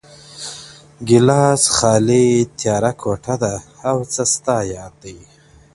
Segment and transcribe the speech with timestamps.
[1.07, 3.55] گيلاس خالي، تياره کوټه ده
[3.89, 5.17] او څه ستا ياد دی,